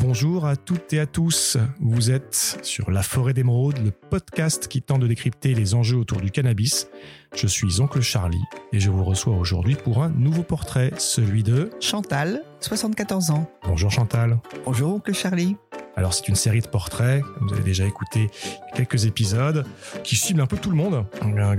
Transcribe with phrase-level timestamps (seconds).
[0.00, 1.58] Bonjour à toutes et à tous.
[1.78, 6.22] Vous êtes sur La Forêt d'Émeraude, le podcast qui tente de décrypter les enjeux autour
[6.22, 6.88] du cannabis.
[7.36, 8.40] Je suis Oncle Charlie
[8.72, 13.50] et je vous reçois aujourd'hui pour un nouveau portrait, celui de Chantal, 74 ans.
[13.66, 14.38] Bonjour Chantal.
[14.64, 15.56] Bonjour Oncle Charlie.
[16.00, 18.30] Alors c'est une série de portraits, vous avez déjà écouté
[18.74, 19.66] quelques épisodes,
[20.02, 21.04] qui ciblent un peu tout le monde.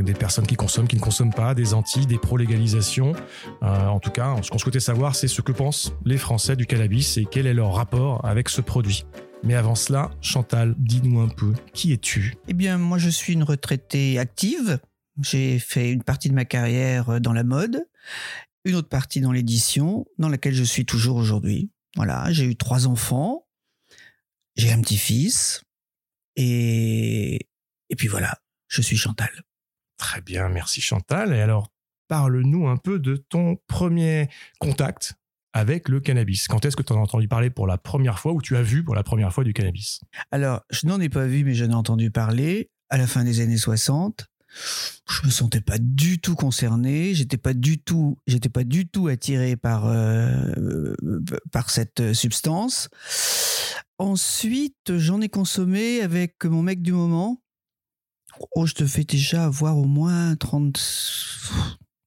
[0.04, 3.14] Des personnes qui consomment, qui ne consomment pas, des anti, des pro-légalisation.
[3.62, 6.66] Euh, en tout cas, ce qu'on souhaitait savoir, c'est ce que pensent les Français du
[6.66, 9.06] cannabis et quel est leur rapport avec ce produit.
[9.44, 12.34] Mais avant cela, Chantal, dis-nous un peu, qui es-tu?
[12.48, 14.80] Eh bien, moi je suis une retraitée active.
[15.22, 17.86] J'ai fait une partie de ma carrière dans la mode,
[18.66, 21.70] une autre partie dans l'édition, dans laquelle je suis toujours aujourd'hui.
[21.96, 23.46] Voilà, j'ai eu trois enfants,
[24.56, 25.62] j'ai un petit-fils
[26.36, 27.48] et,
[27.90, 28.38] et puis voilà,
[28.68, 29.44] je suis Chantal.
[29.98, 31.34] Très bien, merci Chantal.
[31.34, 31.72] Et alors,
[32.08, 35.14] parle-nous un peu de ton premier contact
[35.54, 36.48] avec le cannabis.
[36.48, 38.62] Quand est-ce que tu en as entendu parler pour la première fois ou tu as
[38.62, 40.02] vu pour la première fois du cannabis?
[40.32, 43.42] Alors, je n'en ai pas vu, mais j'en ai entendu parler à la fin des
[43.42, 44.28] années 60.
[45.10, 49.08] Je me sentais pas du tout concerné, j'étais pas du tout, j'étais pas du tout
[49.08, 50.94] attiré par euh,
[51.52, 52.90] par cette substance.
[54.02, 57.40] Ensuite, j'en ai consommé avec mon mec du moment.
[58.56, 60.76] Oh, je te fais déjà avoir au moins 30,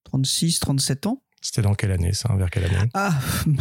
[0.02, 1.22] 36, 37 ans.
[1.40, 2.90] C'était dans quelle année ça Vers quelle année?
[2.94, 3.16] Ah,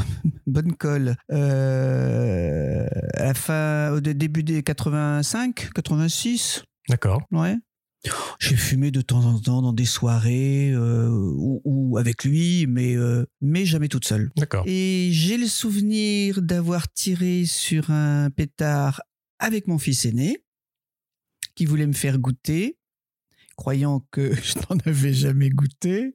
[0.48, 1.16] bonne colle.
[1.32, 6.64] Euh, à la fin, au début des 85, 86.
[6.90, 7.22] D'accord.
[7.32, 7.58] Ouais.
[8.40, 12.96] J'ai fumé de temps en temps dans des soirées euh, ou, ou, avec lui, mais
[12.96, 14.32] euh, mais jamais toute seule.
[14.36, 14.66] D'accord.
[14.68, 19.02] Et j'ai le souvenir d'avoir tiré sur un pétard
[19.40, 20.44] avec mon fils aîné,
[21.56, 22.78] qui voulait me faire goûter,
[23.56, 26.14] croyant que je n'en avais jamais goûté.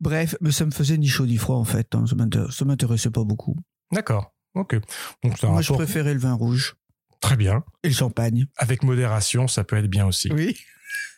[0.00, 1.94] Bref, mais ça me faisait ni chaud ni froid en fait.
[1.94, 2.04] Hein.
[2.50, 3.56] Ça m'intéressait pas beaucoup.
[3.92, 4.34] D'accord.
[4.54, 4.74] Ok.
[5.22, 5.62] Donc Moi, rapport...
[5.62, 6.76] je préférais le vin rouge.
[7.20, 7.64] Très bien.
[7.82, 8.46] Et le champagne.
[8.56, 10.30] Avec modération, ça peut être bien aussi.
[10.32, 10.56] Oui.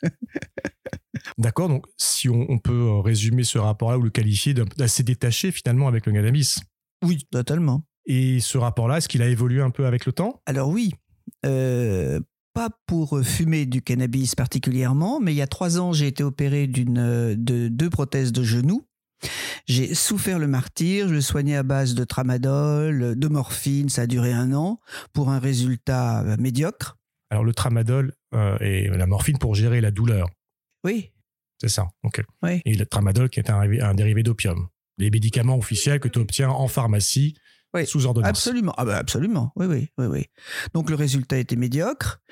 [1.38, 5.88] D'accord, donc si on, on, peut résumer ce rapport-là ou le qualifier d'assez détaché finalement
[5.88, 6.60] avec le cannabis?
[7.02, 7.84] Oui, totalement.
[8.06, 10.40] Et ce rapport-là, est-ce qu'il a évolué un peu avec le temps?
[10.46, 10.92] Alors oui,
[11.44, 12.20] euh,
[12.54, 16.66] pas pour fumer du cannabis particulièrement, mais il y a trois ans, j'ai été opéré
[16.66, 18.86] d'une de deux prothèses de genoux.
[19.66, 24.06] J'ai souffert le martyr, je le soignais à base de tramadol, de morphine, ça a
[24.06, 24.80] duré un an,
[25.12, 26.96] pour un résultat médiocre.
[27.30, 30.28] Alors le tramadol euh, et la morphine pour gérer la douleur.
[30.84, 31.12] Oui.
[31.60, 32.22] C'est ça, ok.
[32.42, 32.60] Oui.
[32.64, 34.68] Et le tramadol qui est un, un dérivé d'opium.
[34.98, 37.36] Les médicaments officiels que tu obtiens en pharmacie
[37.74, 38.30] oui, sous ordonnance.
[38.30, 40.24] Absolument, ah bah absolument, oui, oui, oui, oui.
[40.72, 42.22] Donc le résultat était médiocre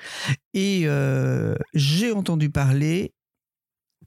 [0.53, 3.13] et euh, j'ai entendu parler.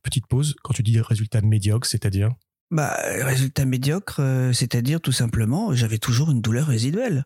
[0.03, 2.31] Petite pause, quand tu dis résultat médiocre, c'est-à-dire?
[2.71, 7.25] Bah, résultat médiocre, euh, c'est-à-dire tout simplement, j'avais toujours une douleur résiduelle.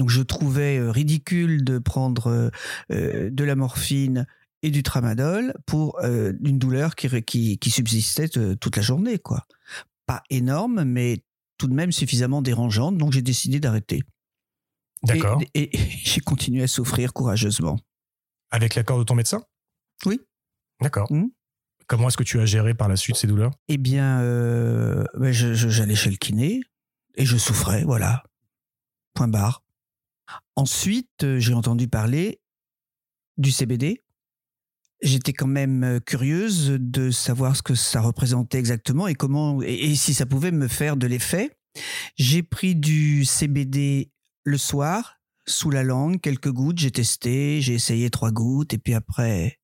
[0.00, 2.50] Donc je trouvais euh, ridicule de prendre
[2.90, 4.26] euh, de la morphine
[4.62, 9.46] et du tramadol pour euh, une douleur qui, qui, qui subsistait toute la journée, quoi.
[10.06, 11.22] Pas énorme, mais
[11.58, 14.00] tout de même suffisamment dérangeante, donc j'ai décidé d'arrêter.
[15.02, 15.38] D'accord.
[15.52, 17.78] Et, et, et j'ai continué à souffrir courageusement.
[18.50, 19.42] Avec l'accord de ton médecin?
[20.06, 20.18] Oui.
[20.80, 21.12] D'accord.
[21.12, 21.26] Mmh.
[21.88, 23.50] Comment est-ce que tu as géré par la suite ces douleurs?
[23.68, 26.62] Eh bien, euh, ben j'allais chez le kiné
[27.16, 28.22] et je souffrais, voilà.
[29.12, 29.62] Point barre.
[30.56, 32.40] Ensuite, euh, j'ai entendu parler
[33.36, 34.02] du CBD.
[35.02, 39.94] J'étais quand même curieuse de savoir ce que ça représentait exactement et comment et, et
[39.94, 41.56] si ça pouvait me faire de l'effet.
[42.16, 44.10] J'ai pris du CBD
[44.44, 48.94] le soir sous la langue, quelques gouttes, j'ai testé, j'ai essayé trois gouttes et puis
[48.94, 49.58] après.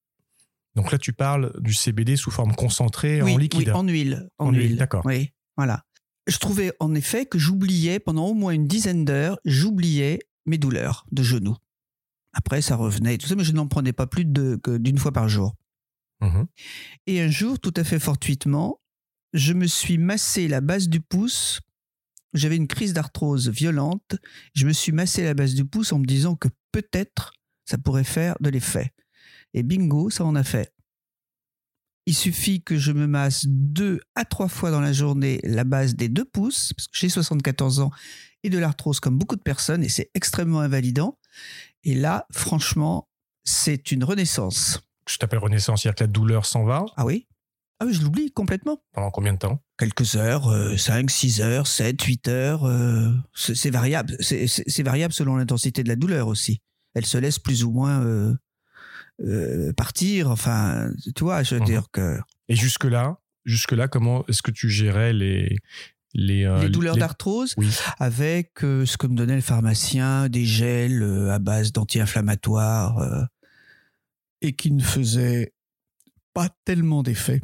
[0.75, 3.69] Donc là, tu parles du CBD sous forme concentrée oui, en liquide.
[3.69, 4.29] Oui, en huile.
[4.39, 4.77] En, en huile, huile.
[4.77, 5.03] d'accord.
[5.05, 5.85] Oui, voilà.
[6.27, 11.07] Je trouvais en effet que j'oubliais pendant au moins une dizaine d'heures, j'oubliais mes douleurs
[11.13, 11.57] de genoux.
[12.33, 14.99] Après, ça revenait et tout ça, mais je n'en prenais pas plus de, que d'une
[14.99, 15.55] fois par jour.
[16.21, 16.45] Mmh.
[17.07, 18.81] Et un jour, tout à fait fortuitement,
[19.33, 21.61] je me suis massé la base du pouce.
[22.35, 24.17] J'avais une crise d'arthrose violente.
[24.55, 27.33] Je me suis massé la base du pouce en me disant que peut-être
[27.65, 28.93] ça pourrait faire de l'effet.
[29.55, 30.73] Et bingo, ça en a fait.
[32.07, 35.97] Il suffit que je me masse deux à trois fois dans la journée la base
[35.97, 37.91] des deux pouces, parce que j'ai 74 ans
[38.45, 41.19] et de l'arthrose comme beaucoup de personnes, et c'est extrêmement invalidant.
[41.83, 43.09] Et là, franchement,
[43.45, 44.81] c'est une renaissance.
[45.09, 47.27] Je t'appelle renaissance, c'est-à-dire que la douleur s'en va Ah oui?
[47.79, 48.81] Ah oui, je l'oublie complètement.
[48.93, 49.61] Pendant combien de temps?
[49.77, 52.65] Quelques heures, euh, 5, 6 heures, 7, 8 heures.
[52.65, 54.17] Euh, c'est variable.
[54.21, 56.63] C'est variable selon l'intensité de la douleur aussi.
[56.95, 58.35] Elle se laisse plus ou moins euh,
[59.25, 60.31] euh, partir.
[60.31, 61.67] Enfin, tu vois, je veux Mhm.
[61.67, 62.19] dire que.
[62.49, 65.57] Et jusque-là, jusque-là, comment est-ce que tu gérais les,
[66.15, 67.69] les, euh, les douleurs les- d'arthrose Oui.
[67.99, 73.29] avec euh, ce que me donnait le pharmacien, des gels à base d'anti-inflammatoires
[74.43, 75.53] et qui ne faisaient
[76.35, 77.41] pas tellement d'effet.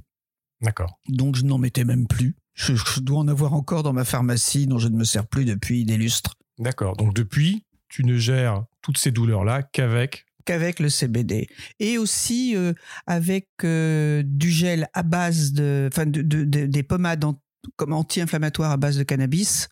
[0.60, 0.98] D'accord.
[1.08, 2.36] Donc je n'en mettais même plus.
[2.54, 5.44] Je, je dois en avoir encore dans ma pharmacie dont je ne me sers plus
[5.46, 6.34] depuis des lustres.
[6.58, 6.96] D'accord.
[6.96, 10.26] Donc depuis, tu ne gères toutes ces douleurs-là qu'avec.
[10.44, 11.48] Qu'avec le CBD.
[11.80, 12.72] Et aussi euh,
[13.06, 15.88] avec euh, du gel à base de.
[15.92, 17.40] Enfin, de, de- de- des pommades en-
[17.76, 19.68] comme anti-inflammatoires à base de cannabis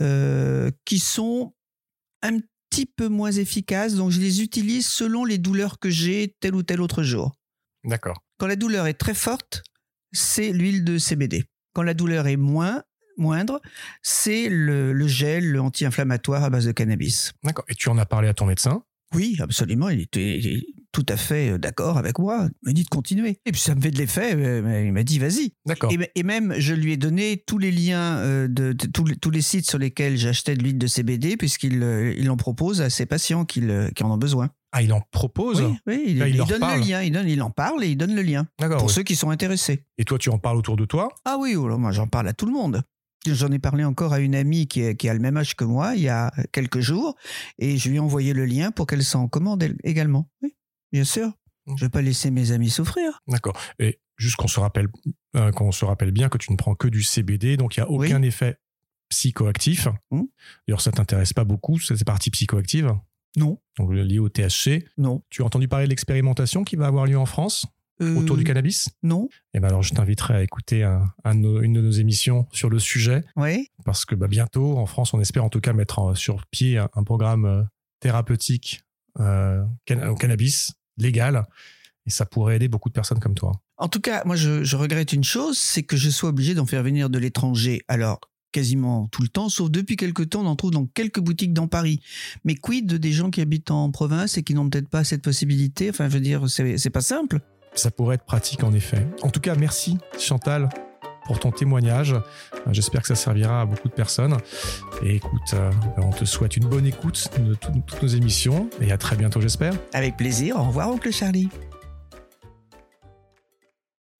[0.00, 1.54] euh, qui sont
[2.22, 2.38] un
[2.70, 3.94] petit peu moins efficaces.
[3.94, 7.32] Donc je les utilise selon les douleurs que j'ai tel ou tel autre jour.
[7.84, 8.22] D'accord.
[8.38, 9.62] Quand la douleur est très forte,
[10.12, 11.44] c'est l'huile de CBD.
[11.72, 12.82] Quand la douleur est moins
[13.18, 13.60] moindre,
[14.02, 17.32] c'est le, le gel le anti-inflammatoire à base de cannabis.
[17.42, 17.64] D'accord.
[17.68, 18.82] Et tu en as parlé à ton médecin?
[19.14, 22.48] Oui, absolument, il était il tout à fait euh, d'accord avec moi.
[22.62, 23.38] Il m'a dit de continuer.
[23.44, 24.34] Et puis ça me fait de l'effet.
[24.34, 25.52] euh, Il m'a dit vas-y.
[25.66, 25.92] D'accord.
[25.92, 29.16] Et, et même, je lui ai donné tous les liens euh, de, de- tous, les,
[29.16, 31.82] tous les sites sur lesquels j'achetais de l'huile de CBD, puisqu'il
[32.18, 34.48] il en propose à ses patients qui, le- qui en ont besoin.
[34.72, 35.60] Ah, il en propose.
[35.62, 36.80] Oui, oui, il, Là, il donne parle.
[36.80, 37.02] le lien.
[37.02, 38.46] Il, donne, il en parle et il donne le lien.
[38.58, 38.78] D'accord.
[38.78, 38.94] pour oui.
[38.94, 39.84] ceux qui sont intéressés.
[39.98, 41.08] Et toi, tu en parles autour de toi?
[41.26, 42.82] Ah oui, oh moi j'en parle à tout le monde.
[43.34, 45.64] J'en ai parlé encore à une amie qui, est- qui a le même âge que
[45.64, 47.16] moi il y a quelques jours
[47.58, 50.30] et je lui ai envoyé le lien pour qu'elle s'en commande elle- également.
[50.42, 50.54] Oui,
[50.92, 51.32] bien sûr.
[51.66, 53.20] Je ne vais pas laisser mes amis souffrir.
[53.26, 53.58] D'accord.
[53.80, 54.88] Et juste qu'on se rappelle,
[55.34, 57.84] euh, qu'on se rappelle bien que tu ne prends que du CBD, donc il n'y
[57.86, 58.58] a aucun effet
[59.08, 59.88] psychoactif.
[60.10, 60.22] Hmm.
[60.66, 62.92] D'ailleurs, ça t'intéresse pas beaucoup, cette partie psychoactive,
[63.36, 64.84] Non, donc liée au THC.
[64.96, 65.22] non.
[65.30, 67.66] Tu as entendu parler de l'expérimentation qui va avoir lieu en France?
[68.00, 71.40] Autour Euh, du cannabis Non, Et ben alors, je t'inviterai à écouter un- un de
[71.40, 73.68] nos- une de nos émissions sur le sujet, oui.
[73.84, 76.78] parce que bah, bientôt, en France, on espère en tout cas mettre en- sur pied
[76.78, 77.62] un, un programme euh,
[78.00, 78.82] thérapeutique
[79.18, 81.46] euh, can- au cannabis légal,
[82.06, 83.52] et ça pourrait aider beaucoup de personnes comme toi.
[83.78, 86.66] En tout cas, moi je, je regrette une chose, c'est que je sois obligé d'en
[86.66, 87.82] faire venir de l'étranger.
[87.88, 88.20] Alors,
[88.52, 91.66] quasiment tout le temps, sauf depuis quelques temps, on en trouve dans quelques boutiques dans
[91.68, 92.00] Paris.
[92.44, 95.90] Mais quid des gens qui habitent en province et qui n'ont peut-être pas cette possibilité?
[95.90, 97.40] Enfin, je veux dire, c'est pas simple.
[97.76, 99.06] Ça pourrait être pratique en effet.
[99.22, 100.68] En tout cas, merci Chantal
[101.26, 102.14] pour ton témoignage.
[102.70, 104.36] J'espère que ça servira à beaucoup de personnes.
[105.02, 108.92] Et écoute, euh, on te souhaite une bonne écoute de tout- toutes nos émissions et
[108.92, 109.72] à très bientôt, j'espère.
[109.92, 110.56] Avec plaisir.
[110.56, 111.48] Au revoir, oncle Charlie.